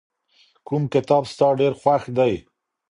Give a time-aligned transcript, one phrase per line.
[0.67, 2.33] کوم کتاب ستا ډېر خوښ دی؟